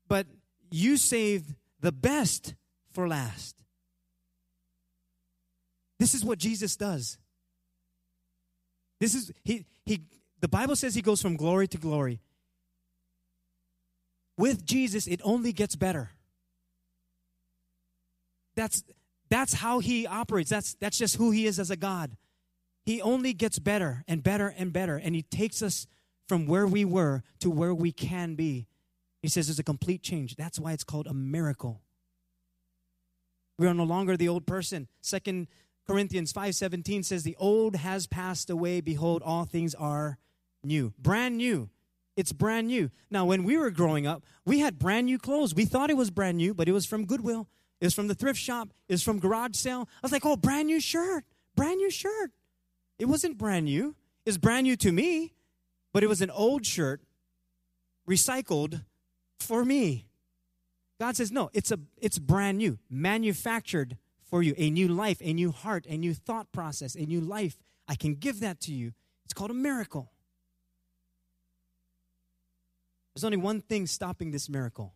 [0.08, 0.26] But
[0.70, 2.54] you saved the best
[2.92, 3.56] for last.
[5.98, 7.18] This is what Jesus does.
[9.00, 10.02] This is he he
[10.40, 12.20] the Bible says he goes from glory to glory.
[14.38, 16.10] With Jesus it only gets better.
[18.54, 18.84] That's
[19.28, 20.50] that's how he operates.
[20.50, 22.16] That's that's just who he is as a God.
[22.84, 25.86] He only gets better and better and better and he takes us
[26.28, 28.66] from where we were to where we can be.
[29.26, 30.36] He says there's a complete change.
[30.36, 31.82] That's why it's called a miracle.
[33.58, 34.86] We are no longer the old person.
[35.00, 35.48] Second
[35.84, 40.18] Corinthians 5:17 says the old has passed away behold all things are
[40.62, 40.94] new.
[40.96, 41.70] Brand new.
[42.16, 42.92] It's brand new.
[43.10, 45.56] Now when we were growing up, we had brand new clothes.
[45.56, 47.48] We thought it was brand new, but it was from Goodwill.
[47.80, 48.68] It was from the thrift shop.
[48.88, 49.88] It was from garage sale.
[50.04, 51.24] I was like, "Oh, brand new shirt.
[51.56, 52.30] Brand new shirt."
[53.00, 53.96] It wasn't brand new.
[54.24, 55.34] It's brand new to me,
[55.92, 57.02] but it was an old shirt
[58.08, 58.84] recycled
[59.40, 60.06] for me.
[60.98, 65.32] God says, "No, it's a it's brand new, manufactured for you, a new life, a
[65.32, 67.56] new heart, a new thought process, a new life.
[67.88, 68.92] I can give that to you.
[69.24, 70.12] It's called a miracle.
[73.14, 74.94] There's only one thing stopping this miracle.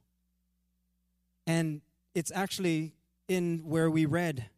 [1.46, 1.80] And
[2.14, 2.92] it's actually
[3.28, 4.50] in where we read.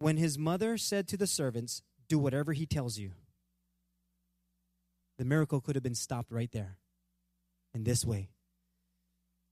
[0.00, 3.12] When his mother said to the servants, Do whatever he tells you,
[5.16, 6.78] the miracle could have been stopped right there
[7.74, 8.30] in this way.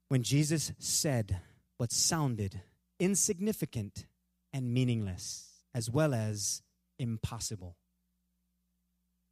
[0.09, 1.40] When Jesus said,
[1.76, 2.61] what sounded
[2.98, 4.06] insignificant
[4.52, 6.62] and meaningless, as well as
[6.98, 7.76] impossible.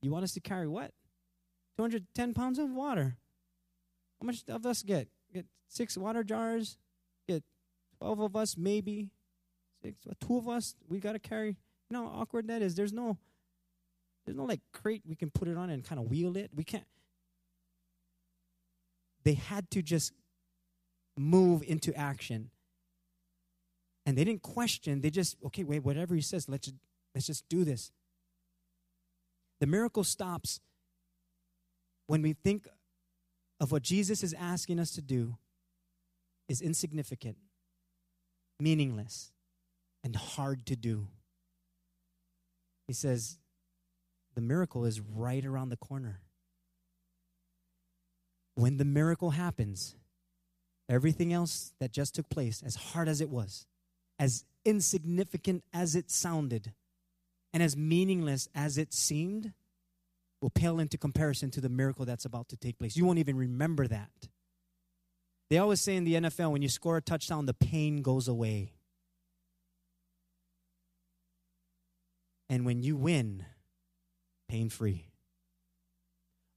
[0.01, 0.92] You want us to carry what?
[1.77, 3.18] 210 pounds of water.
[4.20, 5.09] How much of us get?
[5.33, 6.79] Get six water jars?
[7.29, 7.44] Get
[7.98, 9.11] 12 of us, maybe?
[9.83, 10.74] Six, uh, two of us?
[10.88, 11.48] We got to carry.
[11.48, 11.57] You
[11.96, 12.74] know how awkward that is?
[12.74, 13.18] There's no,
[14.24, 16.51] there's no like crate we can put it on and kind of wheel it.
[16.55, 16.85] We can't.
[19.29, 20.14] They had to just
[21.14, 22.49] move into action.
[24.07, 26.73] And they didn't question, they just, okay, wait, whatever he says, let's
[27.14, 27.93] let's just do this.
[29.61, 30.61] The miracle stops
[32.07, 32.69] when we think
[33.61, 35.37] of what Jesus is asking us to do
[36.49, 37.37] is insignificant,
[38.59, 39.31] meaningless,
[40.03, 41.07] and hard to do.
[42.87, 43.37] He says,
[44.35, 46.23] the miracle is right around the corner.
[48.59, 49.94] When the miracle happens,
[50.88, 53.66] Everything else that just took place, as hard as it was,
[54.18, 56.73] as insignificant as it sounded,
[57.53, 59.53] and as meaningless as it seemed,
[60.40, 62.97] will pale into comparison to the miracle that's about to take place.
[62.97, 64.29] You won't even remember that.
[65.51, 68.73] They always say in the NFL when you score a touchdown, the pain goes away.
[72.49, 73.44] And when you win,
[74.49, 75.08] pain free.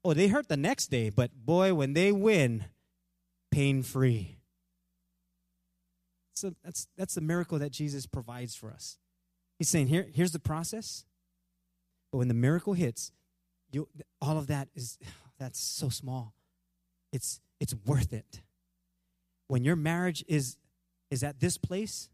[0.04, 2.66] Oh, they hurt the next day, but boy, when they win,
[3.52, 4.38] pain free.
[6.34, 8.98] So that's, that's the miracle that Jesus provides for us.
[9.60, 11.06] He's saying, Here, here's the process.
[12.12, 13.12] But when the miracle hits,
[13.72, 13.88] you,
[14.22, 14.98] all of that is
[15.40, 16.34] that's so small.
[17.12, 18.42] It's it's worth it.
[19.48, 20.58] When your marriage is
[21.10, 22.10] is at this place,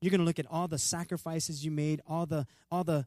[0.00, 3.06] you're going to look at all the sacrifices you made, all the all the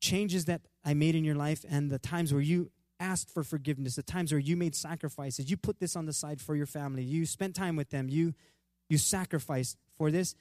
[0.00, 3.96] changes that I made in your life and the times where you asked for forgiveness,
[3.96, 7.02] the times where you made sacrifices, you put this on the side for your family,
[7.02, 8.34] you spent time with them, you
[8.88, 10.34] you sacrificed for this,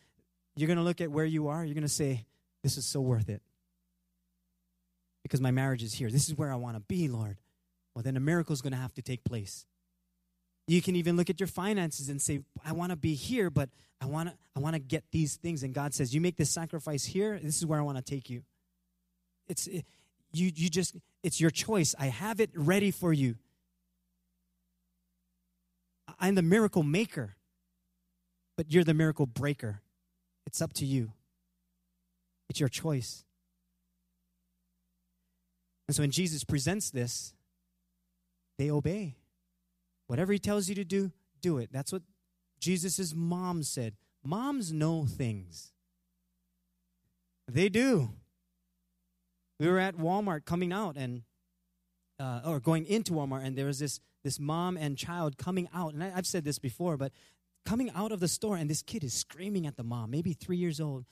[0.55, 2.25] you're going to look at where you are, you're going to say,
[2.63, 3.41] this is so worth it.
[5.23, 6.09] Because my marriage is here.
[6.09, 7.37] This is where I want to be, Lord.
[7.93, 9.65] Well, then a miracle is going to have to take place.
[10.67, 13.69] You can even look at your finances and say, I want to be here, but
[14.01, 16.49] I want to I want to get these things and God says, you make this
[16.49, 18.43] sacrifice here, this is where I want to take you.
[19.47, 19.85] It's it,
[20.31, 21.95] you you just it's your choice.
[21.99, 23.35] I have it ready for you.
[26.19, 27.35] I'm the miracle maker,
[28.57, 29.81] but you're the miracle breaker.
[30.45, 31.13] It's up to you.
[32.49, 33.23] It's your choice.
[35.87, 37.33] And so when Jesus presents this,
[38.57, 39.15] they obey.
[40.07, 41.69] Whatever he tells you to do, do it.
[41.71, 42.01] That's what
[42.59, 43.93] Jesus' mom said.
[44.23, 45.71] Moms know things.
[47.47, 48.13] They do
[49.59, 51.23] we were at Walmart coming out, and
[52.19, 55.93] uh, or going into Walmart, and there was this this mom and child coming out.
[55.93, 57.11] And I, I've said this before, but
[57.65, 60.57] coming out of the store, and this kid is screaming at the mom, maybe three
[60.57, 61.05] years old.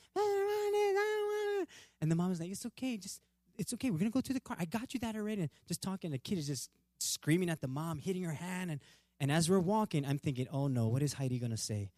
[1.99, 3.21] And the mom is like, "It's okay, just
[3.57, 3.89] it's okay.
[3.89, 4.55] We're gonna go to the car.
[4.59, 7.67] I got you that already." And just talking, the kid is just screaming at the
[7.67, 8.79] mom, hitting her hand, and
[9.19, 11.89] and as we're walking, I'm thinking, "Oh no, what is Heidi gonna say?"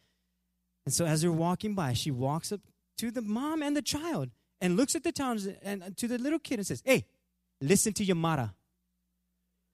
[0.86, 2.62] And so as we're walking by, she walks up
[2.98, 4.30] to the mom and the child
[4.62, 7.06] and looks at the child and to the little kid and says, "Hey,
[7.62, 8.52] listen to your mother."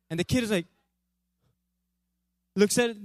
[0.10, 0.68] And the kid is like,
[2.56, 2.96] looks at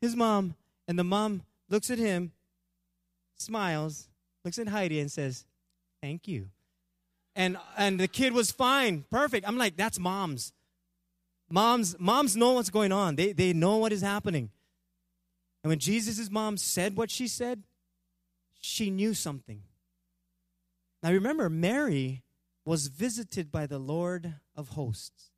[0.00, 0.54] his mom,
[0.86, 2.32] and the mom looks at him,
[3.36, 4.08] smiles,
[4.44, 5.44] looks at Heidi, and says,
[6.02, 6.48] Thank you.
[7.34, 9.48] And and the kid was fine, perfect.
[9.48, 10.52] I'm like, that's moms.
[11.50, 13.16] Moms, moms know what's going on.
[13.16, 14.50] They they know what is happening.
[15.62, 17.62] And when Jesus' mom said what she said,
[18.60, 19.62] she knew something.
[21.04, 22.22] Now remember, Mary
[22.64, 25.32] was visited by the Lord of hosts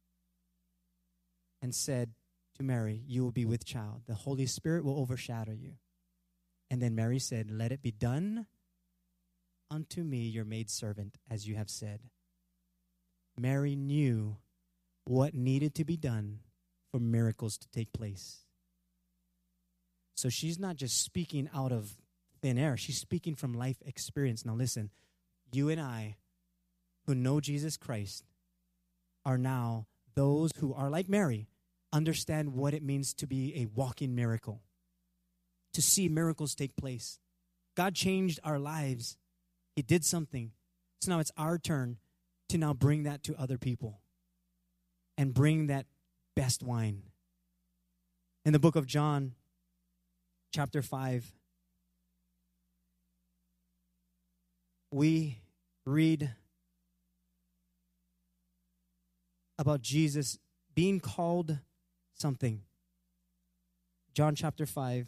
[1.61, 2.13] and said
[2.55, 4.03] to Mary, You will be with child.
[4.07, 5.73] The Holy Spirit will overshadow you.
[6.71, 8.47] And then Mary said, Let it be done
[9.69, 11.99] unto me, your maidservant, as you have said.
[13.37, 14.37] Mary knew
[15.05, 16.39] what needed to be done
[16.93, 18.45] for miracles to take place.
[20.15, 21.93] So she's not just speaking out of
[22.41, 24.45] thin air, she's speaking from life experience.
[24.45, 24.91] Now, listen,
[25.57, 26.17] you and I,
[27.07, 28.25] who know Jesus Christ,
[29.25, 31.49] are now those who are like Mary,
[31.93, 34.61] understand what it means to be a walking miracle,
[35.73, 37.19] to see miracles take place.
[37.75, 39.17] God changed our lives,
[39.75, 40.53] He did something.
[41.01, 41.97] So now it's our turn
[42.51, 44.01] to now bring that to other people
[45.17, 45.87] and bring that
[46.35, 47.03] best wine.
[48.45, 49.33] In the book of John,
[50.53, 51.33] chapter 5,
[54.93, 55.39] we
[55.87, 56.35] read
[59.59, 60.39] about Jesus
[60.75, 61.59] being called
[62.15, 62.63] something.
[64.13, 65.07] John chapter 5,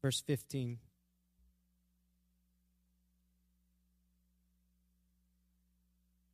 [0.00, 0.78] verse 15.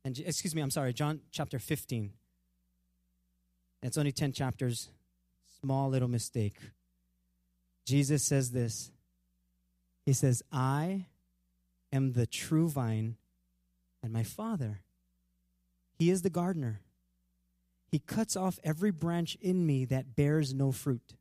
[0.05, 2.13] And excuse me, I'm sorry, John chapter 15.
[3.83, 4.89] It's only 10 chapters.
[5.61, 6.55] Small little mistake.
[7.85, 8.91] Jesus says this
[10.09, 11.05] He says, I
[11.93, 13.17] am the true vine,
[14.01, 14.81] and my Father
[15.99, 16.81] he is the gardener.
[17.91, 21.13] He cuts off every branch in me that bears no fruit,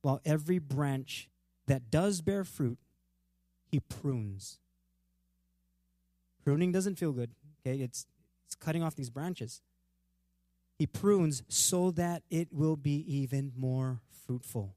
[0.00, 1.28] while every branch
[1.66, 2.78] that does bear fruit,
[3.70, 4.58] he prunes.
[6.42, 7.78] Pruning doesn't feel good, okay?
[7.78, 8.06] It's,
[8.46, 9.60] it's cutting off these branches.
[10.78, 14.76] He prunes so that it will be even more fruitful.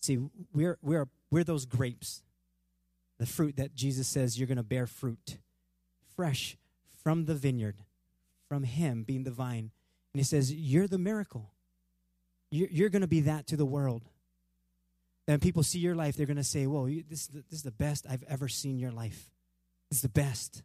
[0.00, 0.18] See,
[0.52, 2.22] we're, we're, we're those grapes
[3.20, 5.36] the fruit that Jesus says you're going to bear fruit,
[6.16, 6.56] fresh
[7.02, 7.76] from the vineyard,
[8.48, 9.70] from Him being the vine.
[10.14, 11.52] And He says, You're the miracle.
[12.50, 14.08] You're, you're going to be that to the world.
[15.28, 17.70] And people see your life, they're going to say, Whoa, you, this, this is the
[17.70, 19.28] best I've ever seen your life.
[19.90, 20.62] It's the best.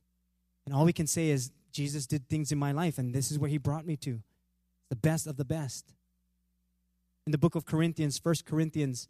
[0.65, 3.37] And all we can say is, Jesus did things in my life, and this is
[3.37, 4.21] where He brought me to.
[4.89, 5.93] The best of the best.
[7.25, 9.09] In the book of Corinthians, First Corinthians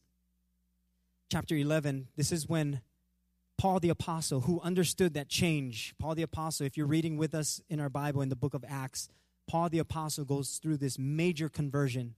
[1.30, 2.82] chapter 11, this is when
[3.58, 5.96] Paul the Apostle, who understood that change.
[6.00, 8.66] Paul the Apostle, if you're reading with us in our Bible in the book of
[8.68, 9.10] Acts,
[9.48, 12.16] Paul the Apostle goes through this major conversion.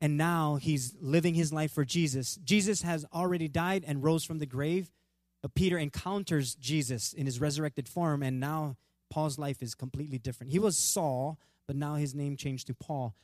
[0.00, 2.36] And now he's living his life for Jesus.
[2.44, 4.90] Jesus has already died and rose from the grave.
[5.40, 8.76] But Peter encounters Jesus in his resurrected form, and now
[9.10, 10.52] Paul's life is completely different.
[10.52, 13.14] He was Saul, but now his name changed to Paul.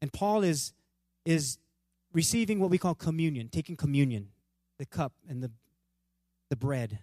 [0.00, 0.72] And Paul is,
[1.24, 1.58] is
[2.12, 4.28] receiving what we call communion, taking communion,
[4.78, 5.50] the cup and the
[6.52, 6.98] the bread.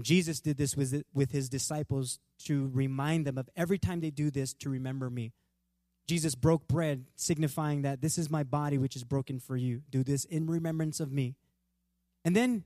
[0.00, 4.30] Jesus did this with, with his disciples to remind them of every time they do
[4.30, 5.32] this to remember me.
[6.06, 9.82] Jesus broke bread, signifying that this is my body which is broken for you.
[9.90, 11.36] Do this in remembrance of me.
[12.24, 12.64] And then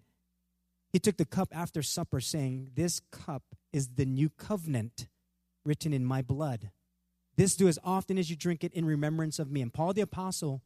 [0.93, 5.09] he took the cup after supper, saying, This cup is the new covenant
[5.65, 6.71] written in my blood.
[7.39, 9.63] This do as often as you drink it in remembrance of me.
[9.63, 10.61] And Paul the Apostle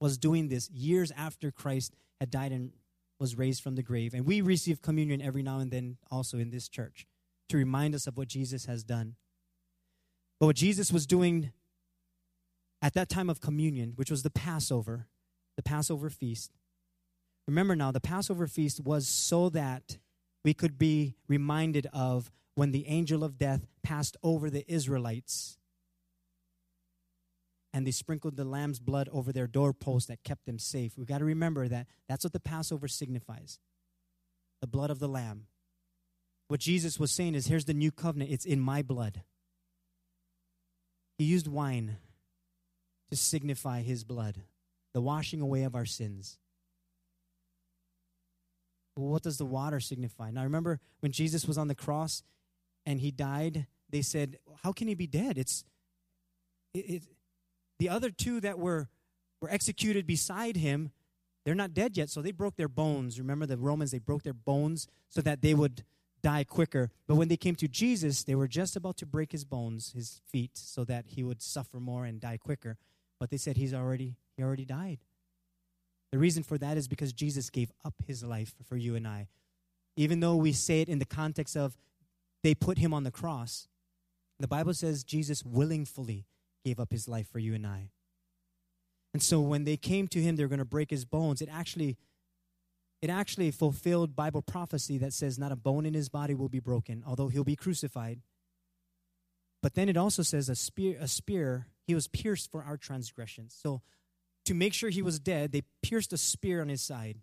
[0.00, 2.72] was doing this years after Christ had died and
[3.20, 4.14] was raised from the grave.
[4.14, 7.06] And we receive communion every now and then also in this church
[7.50, 9.16] to remind us of what Jesus has done.
[10.40, 11.52] But what Jesus was doing
[12.80, 15.08] at that time of communion, which was the Passover,
[15.56, 16.52] the Passover feast,
[17.46, 19.98] remember now, the Passover feast was so that
[20.42, 25.58] we could be reminded of when the angel of death passed over the Israelites
[27.72, 30.96] and they sprinkled the lamb's blood over their doorpost that kept them safe.
[30.96, 33.58] We've got to remember that that's what the Passover signifies
[34.60, 35.46] the blood of the lamb.
[36.48, 39.22] What Jesus was saying is here's the new covenant, it's in my blood.
[41.18, 41.96] He used wine
[43.10, 44.42] to signify his blood,
[44.94, 46.38] the washing away of our sins.
[48.96, 50.30] Well, what does the water signify?
[50.30, 52.22] Now, remember when Jesus was on the cross
[52.84, 55.38] and he died, they said, How can he be dead?
[55.38, 55.64] It's
[56.74, 57.02] it, it,
[57.82, 58.88] the other two that were,
[59.40, 60.92] were executed beside him,
[61.44, 63.18] they're not dead yet, so they broke their bones.
[63.18, 65.82] Remember the Romans, they broke their bones so that they would
[66.22, 66.92] die quicker.
[67.08, 70.20] But when they came to Jesus, they were just about to break his bones, his
[70.30, 72.76] feet, so that he would suffer more and die quicker.
[73.18, 75.00] But they said he's already he already died.
[76.12, 79.26] The reason for that is because Jesus gave up his life for you and I.
[79.96, 81.76] Even though we say it in the context of
[82.44, 83.66] they put him on the cross,
[84.38, 86.26] the Bible says Jesus willingly
[86.64, 87.90] gave up his life for you and I.
[89.12, 91.42] And so when they came to him, they were going to break his bones.
[91.42, 91.96] It actually
[93.02, 96.60] it actually fulfilled Bible prophecy that says not a bone in his body will be
[96.60, 98.20] broken, although he'll be crucified.
[99.60, 103.56] But then it also says a spear, a spear, he was pierced for our transgressions.
[103.60, 103.82] So
[104.44, 107.18] to make sure he was dead, they pierced a spear on his side.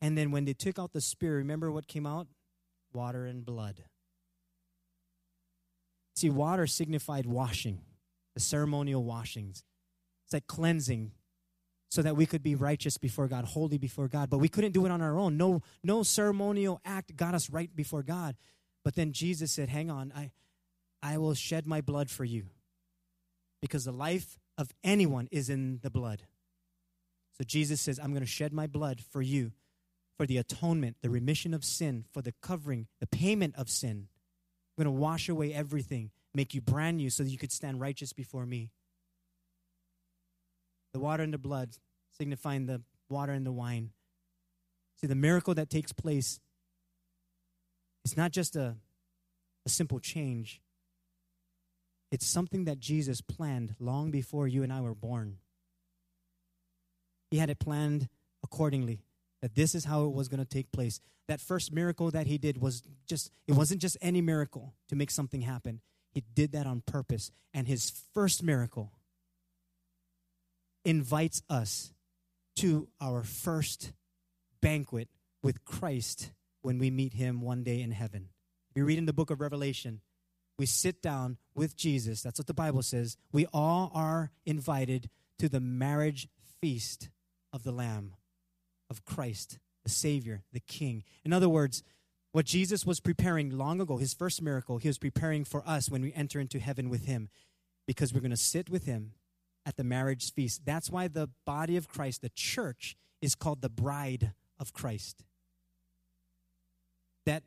[0.00, 2.26] And then when they took out the spear, remember what came out?
[2.92, 3.84] Water and blood.
[6.16, 7.80] See, water signified washing,
[8.38, 9.64] the ceremonial washings.
[10.24, 11.10] It's like cleansing,
[11.90, 14.30] so that we could be righteous before God, holy before God.
[14.30, 15.36] But we couldn't do it on our own.
[15.36, 18.36] No, no ceremonial act got us right before God.
[18.84, 20.30] But then Jesus said, Hang on, I,
[21.02, 22.44] I will shed my blood for you.
[23.60, 26.22] Because the life of anyone is in the blood.
[27.38, 29.50] So Jesus says, I'm going to shed my blood for you,
[30.16, 34.06] for the atonement, the remission of sin, for the covering, the payment of sin.
[34.76, 37.80] I'm going to wash away everything, make you brand new so that you could stand
[37.80, 38.70] righteous before me
[40.92, 41.70] the water and the blood,
[42.16, 43.90] signifying the water and the wine.
[45.00, 46.40] See, the miracle that takes place
[48.04, 48.76] is not just a,
[49.66, 50.60] a simple change,
[52.10, 55.36] it's something that Jesus planned long before you and I were born.
[57.30, 58.08] He had it planned
[58.42, 59.02] accordingly
[59.42, 61.00] that this is how it was going to take place.
[61.28, 65.10] That first miracle that he did was just, it wasn't just any miracle to make
[65.10, 65.82] something happen.
[66.18, 67.30] He did that on purpose.
[67.54, 68.90] And his first miracle
[70.84, 71.92] invites us
[72.56, 73.92] to our first
[74.60, 75.08] banquet
[75.44, 78.30] with Christ when we meet him one day in heaven.
[78.74, 80.00] We read in the book of Revelation,
[80.58, 82.20] we sit down with Jesus.
[82.20, 83.16] That's what the Bible says.
[83.30, 86.26] We all are invited to the marriage
[86.60, 87.10] feast
[87.52, 88.16] of the Lamb,
[88.90, 91.04] of Christ, the Savior, the King.
[91.24, 91.84] In other words,
[92.32, 96.02] what Jesus was preparing long ago, his first miracle, he was preparing for us when
[96.02, 97.30] we enter into heaven with him
[97.86, 99.12] because we're going to sit with him
[99.64, 100.62] at the marriage feast.
[100.64, 105.24] That's why the body of Christ, the church, is called the bride of Christ.
[107.24, 107.42] That,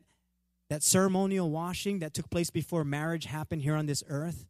[0.68, 4.46] that ceremonial washing that took place before marriage happened here on this earth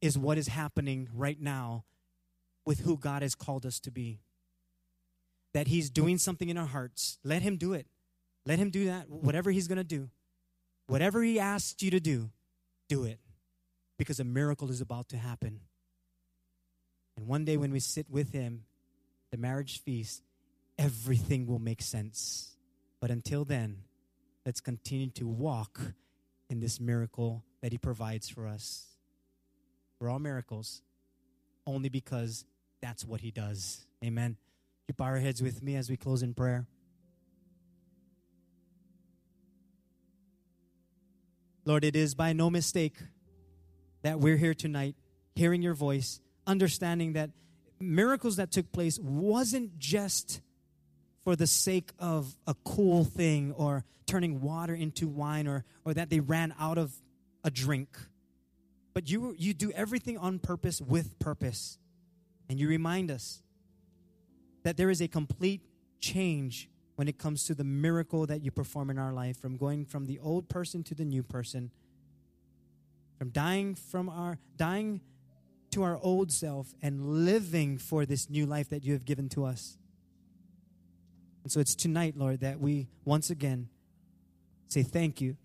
[0.00, 1.84] is what is happening right now
[2.64, 4.20] with who God has called us to be.
[5.54, 7.18] That He's doing something in our hearts.
[7.24, 7.86] Let Him do it.
[8.46, 10.08] Let Him do that, whatever He's going to do.
[10.86, 12.30] Whatever He asks you to do,
[12.88, 13.18] do it.
[13.98, 15.60] Because a miracle is about to happen.
[17.16, 18.64] And one day when we sit with Him,
[19.32, 20.22] the marriage feast,
[20.78, 22.52] everything will make sense.
[23.00, 23.78] But until then,
[24.44, 25.80] let's continue to walk
[26.48, 28.86] in this miracle that He provides for us.
[29.98, 30.82] We're all miracles,
[31.66, 32.44] only because
[32.80, 33.86] that's what He does.
[34.04, 34.36] Amen.
[34.86, 36.66] You bow our heads with me as we close in prayer.
[41.66, 42.96] Lord, it is by no mistake
[44.02, 44.94] that we're here tonight,
[45.34, 47.30] hearing your voice understanding that
[47.80, 50.40] miracles that took place wasn't just
[51.24, 56.08] for the sake of a cool thing or turning water into wine or, or that
[56.08, 56.94] they ran out of
[57.42, 57.98] a drink.
[58.94, 61.78] But you, you do everything on purpose with purpose.
[62.48, 63.42] And you remind us
[64.62, 65.62] that there is a complete
[65.98, 69.84] change when it comes to the miracle that you perform in our life from going
[69.84, 71.70] from the old person to the new person
[73.18, 75.00] from dying from our dying
[75.70, 79.44] to our old self and living for this new life that you have given to
[79.44, 79.76] us.
[81.42, 83.68] And so it's tonight, Lord, that we once again
[84.68, 85.36] say thank you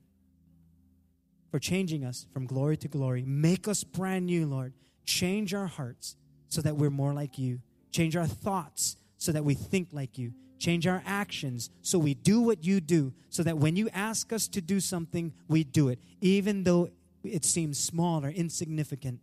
[1.51, 3.23] for changing us from glory to glory.
[3.25, 4.73] Make us brand new, Lord.
[5.05, 6.15] Change our hearts
[6.47, 7.59] so that we're more like you.
[7.91, 10.33] Change our thoughts so that we think like you.
[10.61, 14.47] Change our actions so we do what you do, so that when you ask us
[14.49, 16.91] to do something, we do it, even though
[17.23, 19.21] it seems small or insignificant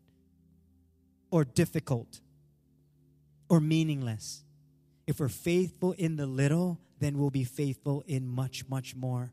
[1.30, 2.18] or difficult
[3.48, 4.42] or meaningless.
[5.06, 9.30] If we're faithful in the little, then we'll be faithful in much, much more.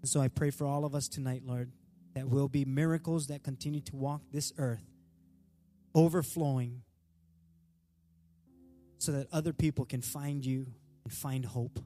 [0.00, 1.70] And so I pray for all of us tonight, Lord,
[2.14, 4.86] that will be miracles that continue to walk this earth,
[5.94, 6.80] overflowing,
[8.98, 10.66] so that other people can find you
[11.04, 11.78] and find hope.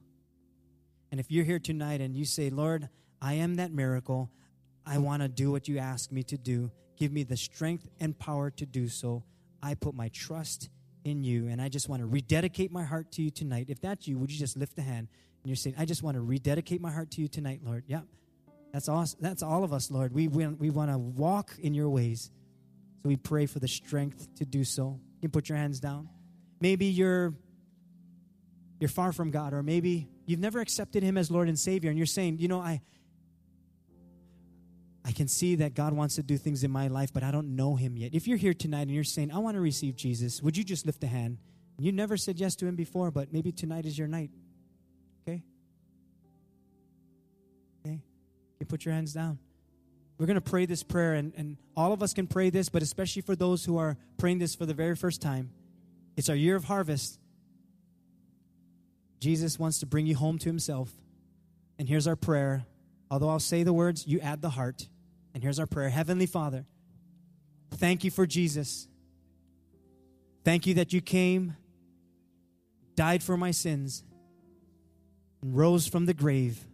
[1.11, 2.89] And if you're here tonight and you say, Lord,
[3.21, 4.31] I am that miracle,
[4.85, 8.19] I want to do what you ask me to do, give me the strength and
[8.19, 9.23] power to do so.
[9.63, 10.71] I put my trust
[11.05, 13.67] in you, and I just want to rededicate my heart to you tonight.
[13.69, 15.09] If that's you, would you just lift a hand
[15.43, 17.85] and you're saying, I just want to rededicate my heart to you tonight, Lord?
[17.87, 18.05] Yep.
[18.73, 20.15] That's all, that's all of us, Lord.
[20.15, 22.31] We, we, we want to walk in your ways.
[23.03, 24.99] So we pray for the strength to do so.
[25.17, 26.09] You can put your hands down.
[26.63, 27.35] Maybe you're
[28.79, 31.99] you're far from God, or maybe you've never accepted Him as Lord and Savior, and
[31.99, 32.81] you're saying, you know, I
[35.05, 37.57] I can see that God wants to do things in my life, but I don't
[37.57, 38.15] know Him yet.
[38.15, 40.87] If you're here tonight and you're saying, I want to receive Jesus, would you just
[40.87, 41.39] lift a hand?
[41.81, 44.31] You never said yes to Him before, but maybe tonight is your night.
[45.27, 45.43] Okay?
[47.85, 48.01] Okay?
[48.61, 49.41] You put your hands down.
[50.17, 52.83] We're going to pray this prayer, and, and all of us can pray this, but
[52.83, 55.51] especially for those who are praying this for the very first time.
[56.17, 57.19] It's our year of harvest.
[59.21, 60.91] Jesus wants to bring you home to Himself.
[61.79, 62.65] And here's our prayer.
[63.11, 64.89] Although I'll say the words, you add the heart.
[65.35, 66.67] And here's our prayer Heavenly Father,
[67.71, 68.89] thank you for Jesus.
[70.45, 71.57] Thank you that you came,
[72.97, 74.03] died for my sins,
[75.41, 76.67] and rose from the grave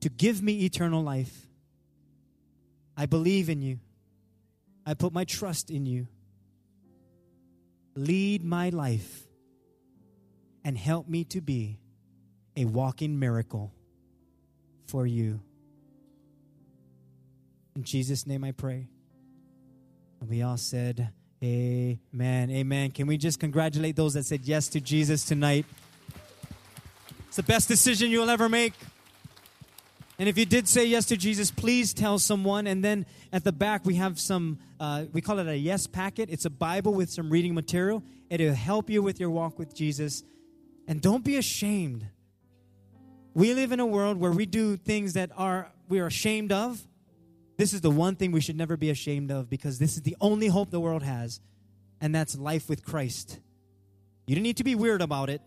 [0.00, 1.46] to give me eternal life.
[2.96, 3.78] I believe in you.
[4.84, 6.08] I put my trust in you.
[7.94, 9.26] Lead my life
[10.64, 11.78] and help me to be
[12.56, 13.72] a walking miracle
[14.86, 15.40] for you.
[17.74, 18.88] In Jesus' name I pray.
[20.20, 21.12] And we all said,
[21.42, 22.50] Amen.
[22.50, 22.90] Amen.
[22.90, 25.64] Can we just congratulate those that said yes to Jesus tonight?
[27.28, 28.74] It's the best decision you'll ever make.
[30.20, 32.66] And if you did say yes to Jesus, please tell someone.
[32.66, 36.28] And then at the back, we have some, uh, we call it a yes packet.
[36.28, 38.02] It's a Bible with some reading material.
[38.28, 40.22] It'll help you with your walk with Jesus.
[40.86, 42.06] And don't be ashamed.
[43.32, 46.86] We live in a world where we do things that are we are ashamed of.
[47.56, 50.18] This is the one thing we should never be ashamed of because this is the
[50.20, 51.40] only hope the world has,
[51.98, 53.40] and that's life with Christ.
[54.26, 55.40] You don't need to be weird about it.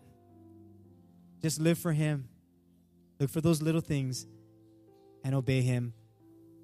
[1.42, 2.28] Just live for Him.
[3.20, 4.26] Look for those little things
[5.24, 5.94] and obey Him.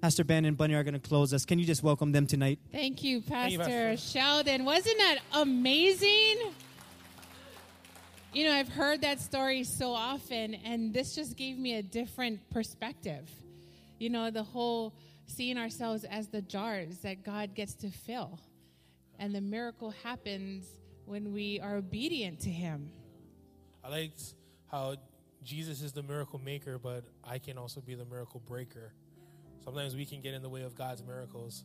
[0.01, 1.45] Pastor Ben and Bunny are going to close us.
[1.45, 2.59] Can you just welcome them tonight?
[2.71, 3.97] Thank you, Pastor, Thank you, Pastor.
[3.97, 4.65] Sheldon.
[4.65, 6.53] Wasn't that amazing?
[8.33, 12.49] You know, I've heard that story so often, and this just gave me a different
[12.49, 13.29] perspective.
[13.99, 14.93] You know, the whole
[15.27, 18.39] seeing ourselves as the jars that God gets to fill.
[19.19, 20.65] And the miracle happens
[21.05, 22.89] when we are obedient to Him.
[23.83, 24.35] I liked
[24.71, 24.95] how
[25.43, 28.93] Jesus is the miracle maker, but I can also be the miracle breaker.
[29.63, 31.63] Sometimes we can get in the way of God's miracles.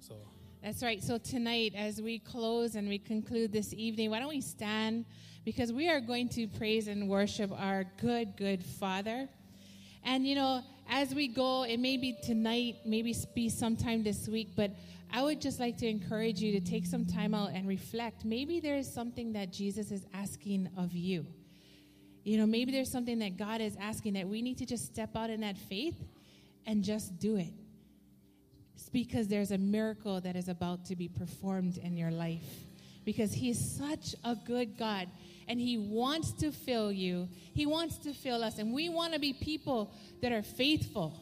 [0.00, 0.14] So
[0.62, 1.02] that's right.
[1.02, 5.06] So tonight, as we close and we conclude this evening, why don't we stand?
[5.44, 9.28] Because we are going to praise and worship our good, good Father.
[10.04, 14.50] And you know, as we go, it may be tonight, maybe be sometime this week,
[14.54, 14.70] but
[15.12, 18.24] I would just like to encourage you to take some time out and reflect.
[18.24, 21.26] Maybe there is something that Jesus is asking of you.
[22.30, 25.16] You know, maybe there's something that God is asking that we need to just step
[25.16, 25.96] out in that faith
[26.64, 27.52] and just do it.
[28.76, 32.44] It's because there's a miracle that is about to be performed in your life.
[33.04, 35.08] Because He is such a good God
[35.48, 37.28] and He wants to fill you.
[37.52, 38.60] He wants to fill us.
[38.60, 41.18] And we want to be people that are faithful.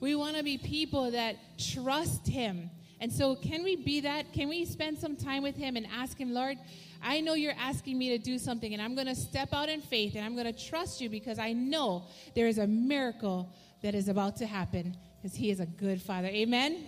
[0.00, 2.68] We want to be people that trust Him.
[3.00, 4.32] And so, can we be that?
[4.32, 6.58] Can we spend some time with Him and ask Him, Lord,
[7.02, 9.80] I know you're asking me to do something, and I'm going to step out in
[9.80, 13.94] faith and I'm going to trust you because I know there is a miracle that
[13.94, 16.28] is about to happen because He is a good Father.
[16.28, 16.84] Amen?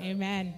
[0.00, 0.14] Amen.
[0.16, 0.54] Amen.